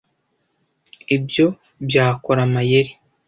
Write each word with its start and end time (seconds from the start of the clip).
Ibyo 1.15 1.45
byakora 1.87 2.41
amayeri. 2.47 2.91